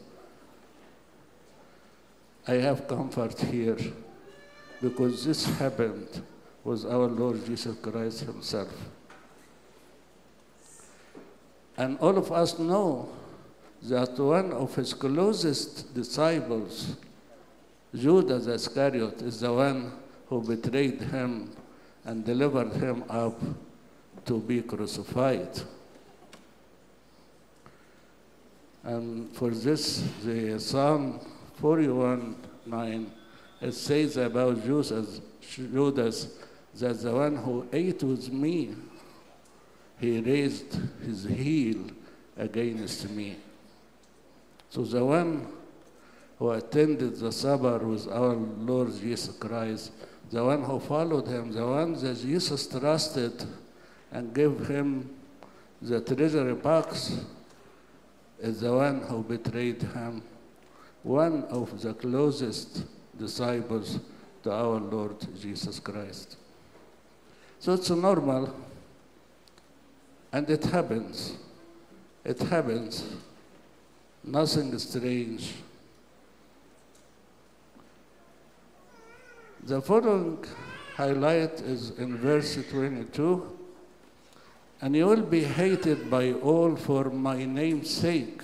I 2.47 2.55
have 2.55 2.89
comfort 2.89 3.39
here 3.41 3.79
because 4.83 5.25
this 5.25 5.45
happened 5.59 6.23
with 6.63 6.85
our 6.85 7.09
Lord 7.09 7.45
Jesus 7.45 7.77
Christ 7.81 8.21
himself. 8.21 8.69
And 11.77 11.99
all 11.99 12.17
of 12.17 12.31
us 12.31 12.59
know 12.59 13.09
that 13.83 14.19
one 14.19 14.53
of 14.53 14.75
his 14.75 14.95
closest 14.95 15.93
disciples, 15.95 16.97
Judas 17.95 18.47
Iscariot, 18.47 19.23
is 19.23 19.41
the 19.41 19.53
one 19.53 19.93
who 20.29 20.41
betrayed 20.41 21.01
him 21.01 21.51
and 22.05 22.25
delivered 22.25 22.73
him 22.75 23.05
up 23.09 23.41
to 24.25 24.39
be 24.39 24.63
crucified. 24.63 25.61
And 28.85 29.35
for 29.35 29.51
this, 29.51 30.05
the 30.23 30.59
Psalm 30.61 31.21
41 31.57 32.37
9, 32.67 33.13
it 33.61 33.73
says 33.73 34.17
about 34.17 34.63
Judas, 34.63 35.21
Judas 35.41 36.29
that 36.75 37.01
the 37.01 37.13
one 37.13 37.37
who 37.37 37.67
ate 37.73 38.03
with 38.03 38.33
me 38.33 38.75
he 39.99 40.21
raised 40.21 40.79
his 41.05 41.25
heel 41.25 41.87
against 42.37 43.09
me. 43.11 43.37
So 44.71 44.83
the 44.83 45.05
one 45.05 45.47
who 46.39 46.51
attended 46.51 47.17
the 47.17 47.31
supper 47.31 47.79
with 47.79 48.09
our 48.09 48.35
Lord 48.35 48.93
Jesus 49.01 49.37
Christ, 49.37 49.93
the 50.31 50.45
one 50.45 50.63
who 50.65 50.81
followed 50.81 51.29
him, 51.29 51.53
the 51.53 51.65
one 51.65 51.95
that 51.95 52.17
Jesus 52.21 52.67
trusted 52.67 53.45
and 54.11 54.35
gave 54.35 54.67
him 54.67 55.11
the 55.81 56.01
treasury 56.01 56.55
box, 56.55 57.21
is 58.41 58.61
the 58.61 58.73
one 58.73 59.01
who 59.03 59.23
betrayed 59.23 59.81
him, 59.83 60.23
one 61.03 61.45
of 61.45 61.81
the 61.81 61.95
closest 61.95 62.85
disciples 63.17 64.01
to 64.43 64.51
our 64.51 64.81
Lord 64.81 65.17
Jesus 65.41 65.79
Christ. 65.79 66.37
So 67.61 67.75
it's 67.75 67.91
normal 67.91 68.55
and 70.35 70.51
it 70.51 70.65
happens. 70.65 71.37
It 72.25 72.41
happens. 72.41 73.05
Nothing 74.25 74.77
strange. 74.81 75.53
The 79.63 79.81
following 79.81 80.45
highlight 80.97 81.61
is 81.61 81.91
in 81.99 82.19
verse 82.19 82.59
22 82.69 83.59
and 84.81 84.97
you 84.97 85.07
will 85.07 85.23
be 85.23 85.45
hated 85.45 86.11
by 86.11 86.33
all 86.33 86.75
for 86.75 87.11
my 87.11 87.45
name's 87.45 87.91
sake. 87.91 88.43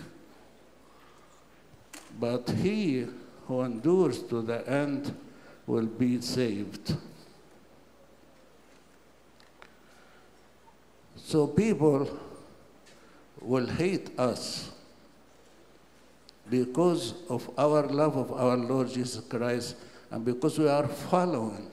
But 2.20 2.48
he 2.50 3.07
who 3.48 3.62
endures 3.62 4.22
to 4.31 4.42
the 4.42 4.66
end 4.70 5.12
will 5.66 5.87
be 5.87 6.20
saved. 6.20 6.94
So 11.30 11.46
people 11.46 12.10
will 13.40 13.66
hate 13.66 14.18
us 14.18 14.72
because 16.50 17.14
of 17.28 17.48
our 17.56 17.86
love 17.86 18.16
of 18.16 18.32
our 18.32 18.56
Lord 18.56 18.88
Jesus 18.88 19.22
Christ 19.28 19.76
and 20.10 20.24
because 20.24 20.58
we 20.58 20.66
are 20.68 20.88
following 20.88 21.72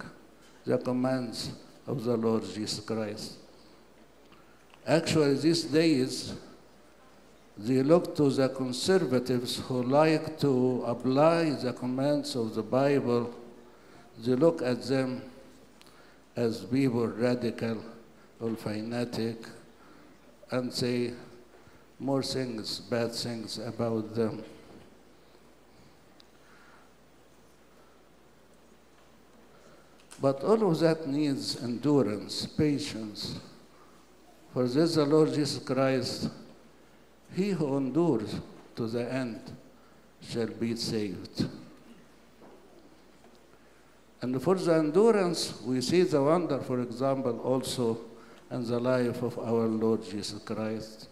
the 0.64 0.78
commands 0.78 1.50
of 1.88 2.04
the 2.04 2.16
Lord 2.16 2.44
Jesus 2.44 2.82
Christ. 2.82 3.38
Actually, 4.86 5.34
these 5.40 5.64
days, 5.64 6.36
they 7.58 7.82
look 7.82 8.16
to 8.18 8.30
the 8.30 8.50
conservatives 8.50 9.58
who 9.58 9.82
like 9.82 10.38
to 10.38 10.84
apply 10.86 11.50
the 11.50 11.74
commands 11.74 12.36
of 12.36 12.54
the 12.54 12.62
Bible. 12.62 13.34
They 14.24 14.36
look 14.36 14.62
at 14.62 14.84
them 14.84 15.24
as 16.36 16.64
people 16.64 17.08
radical 17.08 17.82
Ulfinatic 18.42 19.48
and 20.52 20.72
say 20.72 21.14
more 22.00 22.22
things, 22.24 22.80
bad 22.80 23.14
things 23.14 23.58
about 23.58 24.14
them. 24.14 24.44
But 30.20 30.44
all 30.44 30.72
of 30.72 30.80
that 30.80 31.08
needs 31.08 31.62
endurance, 31.62 32.46
patience. 32.46 33.40
For 34.54 34.68
this 34.68 34.96
the 34.96 35.06
Lord 35.06 35.34
Jesus 35.34 35.64
Christ, 35.64 36.30
he 37.36 37.52
who 37.52 37.78
endures 37.78 38.36
to 38.76 38.88
the 38.88 39.12
end 39.12 39.40
shall 40.22 40.48
be 40.48 40.76
saved. 40.76 41.48
And 44.22 44.42
for 44.42 44.56
the 44.56 44.74
endurance, 44.74 45.62
we 45.62 45.82
see 45.82 46.02
the 46.02 46.22
wonder, 46.22 46.60
for 46.60 46.82
example, 46.82 47.40
also 47.42 48.00
in 48.50 48.66
the 48.66 48.80
life 48.80 49.22
of 49.22 49.38
our 49.40 49.68
Lord 49.68 50.04
Jesus 50.04 50.42
Christ. 50.44 51.10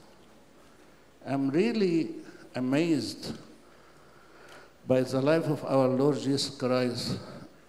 I'm 1.25 1.49
really 1.49 2.15
amazed 2.55 3.37
by 4.87 5.01
the 5.01 5.21
life 5.21 5.45
of 5.45 5.65
our 5.65 5.87
Lord 5.87 6.17
Jesus 6.19 6.55
Christ. 6.55 7.17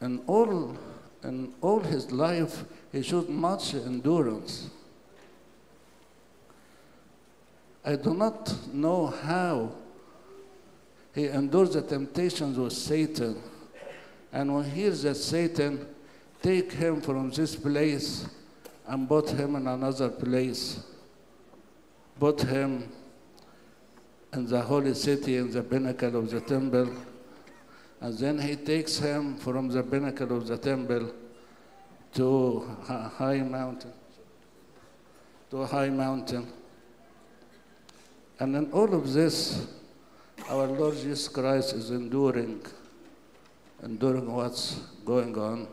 In 0.01 0.21
all, 0.27 0.77
in 1.25 1.53
all 1.61 1.81
his 1.81 2.13
life, 2.13 2.65
he 2.93 3.03
showed 3.03 3.29
much 3.29 3.75
endurance. 3.75 4.71
I 7.85 7.97
do 7.97 8.15
not 8.15 8.55
know 8.73 9.07
how 9.07 9.73
he 11.15 11.29
endured 11.29 11.73
the 11.73 11.83
temptations 11.83 12.59
with 12.59 12.73
Satan. 12.73 13.41
And 14.33 14.55
when 14.55 14.65
he 14.65 14.83
hears 14.83 15.03
that 15.03 15.15
Satan 15.15 15.87
take 16.43 16.73
him 16.73 17.01
from 17.01 17.31
this 17.31 17.57
place 17.57 18.27
and 18.87 19.09
put 19.09 19.31
him 19.31 19.57
in 19.57 19.67
another 19.67 20.09
place, 20.09 20.85
put 22.19 22.41
him 22.41 22.89
in 24.33 24.47
the 24.47 24.61
holy 24.61 24.95
city 24.95 25.37
in 25.37 25.51
the 25.51 25.63
pinnacle 25.63 26.17
of 26.17 26.31
the 26.31 26.41
temple, 26.41 26.89
and 28.01 28.19
then 28.19 28.39
he 28.39 28.55
takes 28.57 28.99
him 28.99 29.37
from 29.37 29.69
the 29.69 29.83
pinnacle 29.83 30.37
of 30.37 30.47
the 30.47 30.59
temple 30.59 31.13
to 32.13 32.77
a 32.89 33.09
high 33.09 33.39
mountain, 33.39 33.93
to 35.51 35.63
a 35.63 35.67
high 35.67 35.89
mountain. 35.89 36.47
And 38.39 38.55
in 38.55 38.71
all 38.73 38.93
of 38.95 39.13
this, 39.13 39.67
our 40.49 40.67
Lord 40.67 40.95
Jesus 40.95 41.29
Christ 41.29 41.75
is 41.75 41.91
enduring, 41.91 42.61
enduring 43.83 44.31
what's 44.33 44.75
going 45.05 45.37
on. 45.39 45.69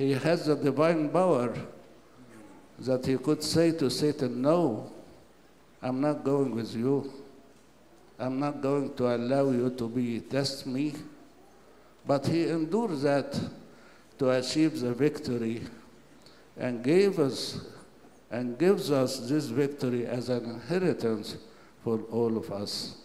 He 0.00 0.12
has 0.12 0.46
the 0.46 0.56
divine 0.56 1.10
power 1.10 1.54
that 2.78 3.04
he 3.04 3.18
could 3.18 3.42
say 3.42 3.72
to 3.72 3.90
Satan, 3.90 4.40
No, 4.40 4.90
I'm 5.82 6.00
not 6.00 6.24
going 6.24 6.54
with 6.54 6.74
you. 6.74 7.12
I'm 8.18 8.40
not 8.40 8.62
going 8.62 8.94
to 8.94 9.14
allow 9.14 9.50
you 9.50 9.68
to 9.76 9.88
be 9.90 10.20
test 10.20 10.66
me. 10.66 10.94
But 12.06 12.26
he 12.26 12.48
endured 12.48 12.98
that 13.02 13.38
to 14.18 14.30
achieve 14.30 14.80
the 14.80 14.94
victory 14.94 15.64
and 16.56 16.82
gave 16.82 17.18
us 17.18 17.60
and 18.30 18.58
gives 18.58 18.90
us 18.90 19.28
this 19.28 19.48
victory 19.48 20.06
as 20.06 20.30
an 20.30 20.46
inheritance 20.46 21.36
for 21.84 22.00
all 22.10 22.38
of 22.38 22.50
us. 22.50 23.02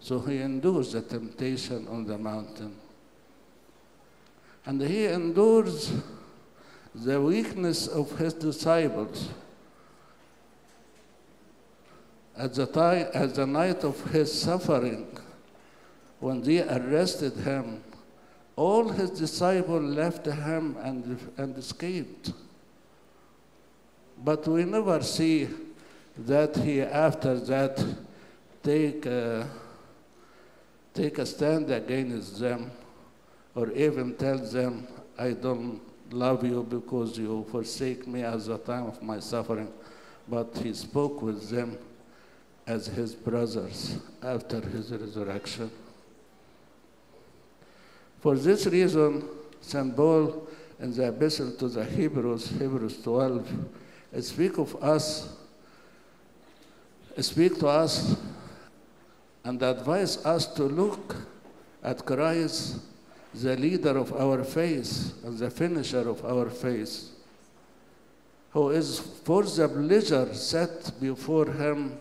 So 0.00 0.20
he 0.20 0.38
endures 0.38 0.92
the 0.92 1.02
temptation 1.02 1.86
on 1.86 2.06
the 2.06 2.16
mountain. 2.16 2.76
And 4.66 4.80
he 4.80 5.06
endures 5.06 5.92
the 6.94 7.20
weakness 7.20 7.86
of 7.86 8.16
his 8.18 8.32
disciples. 8.32 9.28
At 12.36 12.54
the, 12.54 12.66
time, 12.66 13.06
at 13.12 13.34
the 13.34 13.46
night 13.46 13.84
of 13.84 14.02
his 14.10 14.32
suffering, 14.32 15.18
when 16.18 16.40
they 16.40 16.62
arrested 16.62 17.34
him, 17.34 17.82
all 18.56 18.88
his 18.88 19.10
disciples 19.10 19.82
left 19.82 20.26
him 20.26 20.76
and, 20.80 21.18
and 21.36 21.56
escaped. 21.58 22.32
But 24.24 24.48
we 24.48 24.64
never 24.64 25.02
see 25.02 25.48
that 26.16 26.56
he, 26.56 26.80
after 26.80 27.38
that, 27.38 27.84
take 28.62 29.04
a, 29.04 29.46
take 30.94 31.18
a 31.18 31.26
stand 31.26 31.70
against 31.70 32.38
them 32.38 32.70
or 33.54 33.70
even 33.72 34.14
tell 34.16 34.38
them, 34.38 34.86
I 35.18 35.32
don't 35.32 35.80
love 36.10 36.44
you 36.44 36.62
because 36.62 37.18
you 37.18 37.46
forsake 37.50 38.06
me 38.06 38.22
at 38.22 38.44
the 38.44 38.58
time 38.58 38.86
of 38.86 39.02
my 39.02 39.20
suffering. 39.20 39.72
But 40.28 40.56
he 40.62 40.72
spoke 40.72 41.22
with 41.22 41.50
them 41.50 41.78
as 42.66 42.86
his 42.86 43.14
brothers 43.14 43.98
after 44.22 44.60
his 44.60 44.90
resurrection. 44.90 45.70
For 48.20 48.36
this 48.36 48.66
reason, 48.66 49.28
St. 49.60 49.94
Paul 49.94 50.48
in 50.80 50.94
the 50.94 51.08
epistle 51.08 51.52
to 51.52 51.68
the 51.68 51.84
Hebrews, 51.84 52.48
Hebrews 52.58 53.02
12, 53.02 53.48
speak 54.20 54.58
of 54.58 54.74
us, 54.82 55.36
speak 57.18 57.58
to 57.60 57.68
us 57.68 58.16
and 59.44 59.62
advise 59.62 60.24
us 60.24 60.46
to 60.54 60.64
look 60.64 61.16
at 61.82 62.04
Christ, 62.04 62.80
the 63.34 63.56
leader 63.56 63.98
of 63.98 64.12
our 64.12 64.44
faith 64.44 65.14
and 65.24 65.38
the 65.38 65.50
finisher 65.50 66.08
of 66.08 66.24
our 66.24 66.48
faith, 66.50 67.10
who 68.50 68.70
is 68.70 69.00
for 69.00 69.42
the 69.42 69.68
pleasure 69.68 70.32
set 70.34 70.92
before 71.00 71.46
him, 71.46 71.98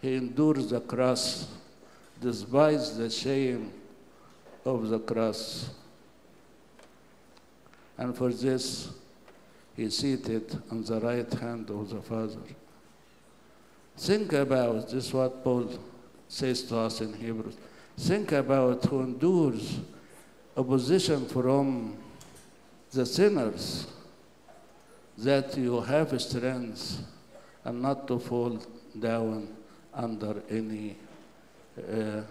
he 0.00 0.16
endures 0.16 0.68
the 0.68 0.80
cross, 0.80 1.48
despised 2.20 2.96
the 2.96 3.10
shame 3.10 3.72
of 4.64 4.88
the 4.88 5.00
cross. 5.00 5.70
And 7.98 8.16
for 8.16 8.30
this, 8.30 8.90
he 9.76 9.90
seated 9.90 10.60
on 10.70 10.84
the 10.84 11.00
right 11.00 11.32
hand 11.34 11.70
of 11.70 11.90
the 11.90 12.00
Father. 12.00 12.38
Think 13.96 14.32
about 14.32 14.90
this 14.90 15.12
what 15.12 15.42
Paul 15.42 15.68
says 16.28 16.62
to 16.64 16.78
us 16.78 17.00
in 17.00 17.12
Hebrews. 17.12 17.56
Think 17.98 18.32
about 18.32 18.84
who 18.84 19.00
endures 19.00 19.80
opposition 20.56 21.26
from 21.26 21.96
the 22.92 23.06
sinners, 23.06 23.86
that 25.18 25.56
you 25.56 25.80
have 25.80 26.20
strength 26.20 27.02
and 27.64 27.82
not 27.82 28.06
to 28.08 28.18
fall 28.18 28.58
down 28.98 29.48
under 29.94 30.42
any 30.50 30.96
uh, 31.78 32.22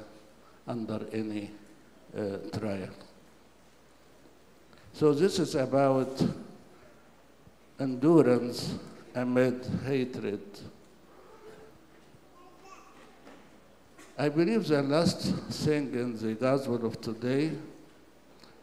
under 0.67 1.05
any 1.11 1.49
uh, 2.15 2.37
trial. 2.57 2.89
So 4.93 5.13
this 5.13 5.39
is 5.39 5.55
about 5.55 6.21
endurance 7.79 8.75
amid 9.15 9.65
hatred. 9.85 10.41
I 14.17 14.29
believe 14.29 14.67
the 14.67 14.83
last 14.83 15.21
thing 15.63 15.93
in 15.93 16.17
the 16.17 16.35
Gospel 16.35 16.85
of 16.85 17.01
today, 17.01 17.51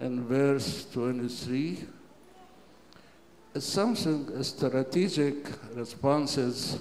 in 0.00 0.24
verse 0.24 0.86
23, 0.92 1.84
is 3.54 3.64
something 3.64 4.42
strategic 4.42 5.48
responses 5.74 6.78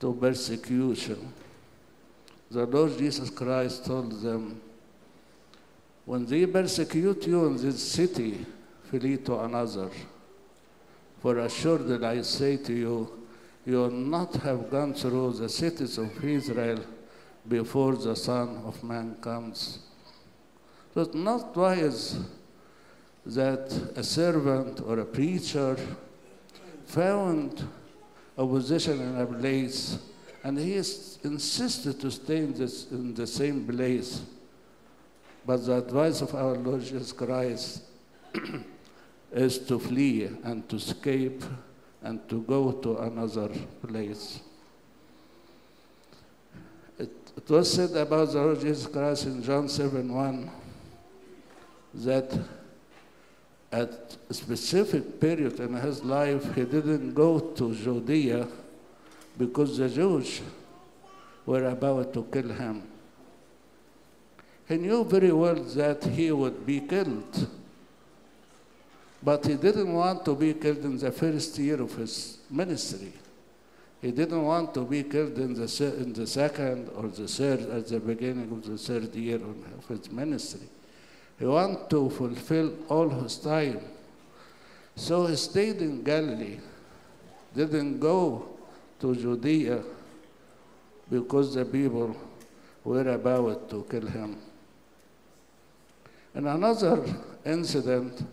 to 0.00 0.14
persecution. 0.14 1.32
The 2.50 2.64
Lord 2.64 2.96
Jesus 2.96 3.28
Christ 3.30 3.84
told 3.84 4.22
them, 4.22 4.60
when 6.06 6.24
they 6.24 6.46
persecute 6.46 7.26
you 7.26 7.46
in 7.46 7.56
this 7.58 7.82
city, 7.82 8.46
flee 8.84 9.18
to 9.18 9.40
another. 9.40 9.90
For 11.20 11.38
assuredly 11.40 12.06
I 12.06 12.22
say 12.22 12.56
to 12.56 12.72
you, 12.72 13.12
you 13.66 13.74
will 13.74 13.90
not 13.90 14.34
have 14.36 14.70
gone 14.70 14.94
through 14.94 15.32
the 15.32 15.48
cities 15.48 15.98
of 15.98 16.24
Israel 16.24 16.80
before 17.46 17.96
the 17.96 18.16
Son 18.16 18.62
of 18.64 18.82
Man 18.82 19.16
comes. 19.20 19.80
It's 20.96 21.14
not 21.14 21.56
wise 21.56 22.18
that 23.26 23.70
a 23.94 24.02
servant 24.02 24.80
or 24.80 25.00
a 25.00 25.04
preacher 25.04 25.76
found 26.86 27.68
a 28.36 28.46
position 28.46 29.00
in 29.00 29.20
a 29.20 29.26
place 29.26 29.98
and 30.44 30.58
he 30.58 30.74
is 30.74 31.18
insisted 31.24 32.00
to 32.00 32.10
stay 32.10 32.38
in, 32.38 32.54
this, 32.54 32.90
in 32.90 33.14
the 33.14 33.26
same 33.26 33.66
place. 33.66 34.22
But 35.44 35.66
the 35.66 35.78
advice 35.78 36.20
of 36.22 36.34
our 36.34 36.54
Lord 36.54 36.80
Jesus 36.80 37.12
Christ 37.12 37.82
is 39.32 39.58
to 39.58 39.78
flee 39.78 40.24
and 40.44 40.66
to 40.68 40.76
escape 40.76 41.42
and 42.02 42.26
to 42.28 42.42
go 42.42 42.72
to 42.72 42.98
another 42.98 43.50
place. 43.86 44.40
It, 46.98 47.10
it 47.36 47.48
was 47.48 47.72
said 47.72 47.90
about 47.96 48.32
the 48.32 48.38
Lord 48.38 48.60
Jesus 48.60 48.86
Christ 48.86 49.26
in 49.26 49.42
John 49.42 49.68
7 49.68 50.12
1 50.12 50.50
that 52.04 52.38
at 53.70 54.16
a 54.28 54.34
specific 54.34 55.20
period 55.20 55.60
in 55.60 55.74
his 55.74 56.02
life 56.02 56.54
he 56.54 56.64
didn't 56.64 57.14
go 57.14 57.38
to 57.38 57.74
Judea 57.74 58.48
because 59.36 59.78
the 59.78 59.88
Jews 59.88 60.40
were 61.44 61.64
about 61.64 62.12
to 62.14 62.24
kill 62.32 62.48
him. 62.48 62.82
He 64.68 64.76
knew 64.76 65.04
very 65.04 65.32
well 65.32 65.54
that 65.54 66.04
he 66.04 66.30
would 66.30 66.66
be 66.66 66.80
killed. 66.80 67.48
But 69.22 69.46
he 69.46 69.54
didn't 69.54 69.92
want 69.92 70.24
to 70.26 70.34
be 70.34 70.54
killed 70.54 70.84
in 70.84 70.98
the 70.98 71.10
first 71.10 71.58
year 71.58 71.80
of 71.80 71.94
his 71.94 72.38
ministry. 72.50 73.12
He 74.00 74.12
didn't 74.12 74.42
want 74.42 74.74
to 74.74 74.84
be 74.84 75.02
killed 75.02 75.38
in 75.38 75.54
the, 75.54 75.94
in 75.98 76.12
the 76.12 76.26
second 76.26 76.88
or 76.94 77.08
the 77.08 77.26
third 77.26 77.60
at 77.70 77.88
the 77.88 77.98
beginning 77.98 78.52
of 78.52 78.64
the 78.64 78.78
third 78.78 79.14
year 79.14 79.36
of 79.36 79.88
his 79.88 80.10
ministry. 80.12 80.68
He 81.38 81.44
wanted 81.44 81.88
to 81.90 82.10
fulfill 82.10 82.72
all 82.88 83.08
his 83.08 83.36
time. 83.36 83.80
So 84.96 85.26
he 85.26 85.36
stayed 85.36 85.80
in 85.80 86.02
Galilee, 86.02 86.58
didn't 87.54 88.00
go 88.00 88.48
to 89.00 89.14
Judea 89.14 89.82
because 91.08 91.54
the 91.54 91.64
people 91.64 92.16
were 92.84 93.08
about 93.08 93.70
to 93.70 93.86
kill 93.88 94.06
him. 94.06 94.38
And 96.34 96.48
another 96.48 97.04
incident 97.44 98.24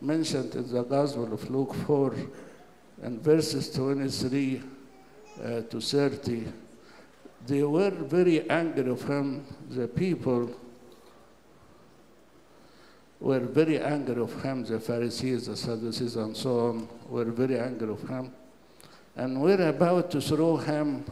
mentioned 0.00 0.54
in 0.54 0.72
the 0.72 0.82
Gospel 0.82 1.32
of 1.32 1.48
Luke 1.50 1.74
4 1.86 2.14
and 3.02 3.20
verses 3.20 3.70
23 3.72 4.62
uh, 5.42 5.60
to 5.62 5.80
30, 5.80 6.46
they 7.46 7.62
were 7.62 7.90
very 7.90 8.48
angry 8.50 8.90
of 8.90 9.02
him. 9.04 9.46
The 9.70 9.86
people 9.86 10.50
were 13.20 13.40
very 13.40 13.80
angry 13.80 14.20
of 14.20 14.42
him. 14.42 14.64
The 14.64 14.78
Pharisees, 14.78 15.46
the 15.46 15.56
Sadducees, 15.56 16.16
and 16.16 16.36
so 16.36 16.68
on 16.68 16.88
We 17.08 17.24
were 17.24 17.30
very 17.30 17.58
angry 17.58 17.90
of 17.90 18.00
him. 18.08 18.32
And 19.16 19.40
were 19.40 19.68
about 19.68 20.10
to 20.12 20.20
throw 20.20 20.56
him 20.56 21.04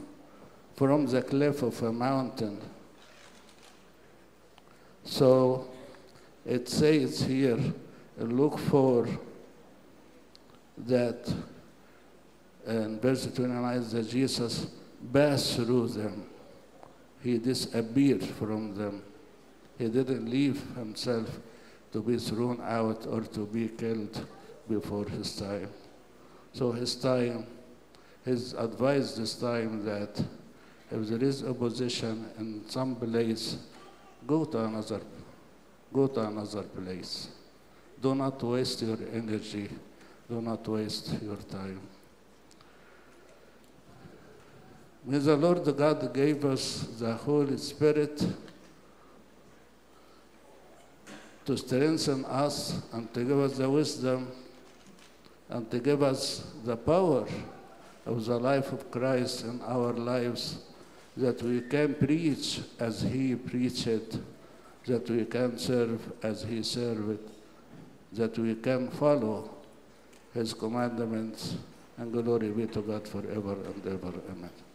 from 0.77 1.07
the 1.07 1.23
cliff 1.23 1.63
of 1.63 1.83
a 1.83 1.93
mountain. 1.93 2.61
So 5.05 5.69
it 6.45 6.69
says 6.69 7.23
here 7.23 7.59
in 8.19 8.37
Luke 8.37 8.59
4 8.59 9.09
that 10.79 11.33
in 12.67 13.01
verse 13.01 13.27
29 13.27 13.89
that 13.91 14.09
Jesus 14.09 14.67
passed 15.13 15.57
through 15.57 15.89
them. 15.89 16.27
He 17.23 17.39
disappeared 17.39 18.25
from 18.25 18.75
them. 18.75 19.03
He 19.79 19.89
didn't 19.89 20.29
leave 20.29 20.63
himself 20.77 21.41
to 21.93 22.03
be 22.03 22.17
thrown 22.19 22.61
out 22.63 23.07
or 23.07 23.23
to 23.23 23.47
be 23.47 23.69
killed 23.69 24.27
before 24.69 25.07
his 25.07 25.37
time. 25.37 25.69
So 26.53 26.73
his 26.73 26.95
time, 26.97 27.47
his 28.25 28.55
advice 28.55 29.13
this 29.13 29.35
time 29.35 29.85
that 29.85 30.23
if 30.91 31.09
there 31.09 31.23
is 31.23 31.45
opposition 31.45 32.27
in 32.39 32.69
some 32.69 32.97
place, 32.97 33.57
go 34.27 34.45
to 34.45 34.65
another, 34.65 35.01
go 35.93 36.07
to 36.07 36.21
another 36.21 36.63
place. 36.63 37.29
Do 38.01 38.15
not 38.15 38.43
waste 38.43 38.83
your 38.83 38.99
energy. 39.13 39.69
Do 40.29 40.41
not 40.41 40.67
waste 40.69 41.15
your 41.23 41.37
time. 41.37 41.81
May 45.05 45.19
the 45.19 45.37
Lord 45.37 45.77
God 45.77 46.13
give 46.13 46.45
us 46.45 46.89
the 46.99 47.15
Holy 47.15 47.57
Spirit 47.59 48.27
to 51.47 51.57
strengthen 51.57 52.25
us 52.27 52.83
and 52.93 53.13
to 53.15 53.25
give 53.25 53.39
us 53.39 53.57
the 53.57 53.71
wisdom 53.71 54.31
and 55.49 55.71
to 55.71 55.79
give 55.79 56.03
us 56.03 56.45
the 56.65 56.77
power 56.77 57.27
of 58.05 58.25
the 58.25 58.39
life 58.39 58.73
of 58.73 58.91
Christ 58.91 59.45
in 59.45 59.61
our 59.63 59.93
lives 59.93 60.59
that 61.17 61.43
we 61.43 61.61
can 61.63 61.95
preach 61.95 62.61
as 62.79 63.03
He 63.03 63.35
preached, 63.35 64.19
that 64.87 65.09
we 65.09 65.25
can 65.25 65.59
serve 65.59 66.01
as 66.23 66.43
He 66.43 66.63
served, 66.63 67.19
that 68.13 68.39
we 68.39 68.55
can 68.57 68.91
follow 68.91 69.51
His 70.35 70.53
commandments, 70.53 71.57
and 71.97 72.13
glory 72.13 72.51
be 72.51 72.67
to 72.67 72.83
God 72.83 73.09
forever 73.09 73.55
and 73.55 73.87
ever. 73.87 74.13
Amen. 74.31 74.66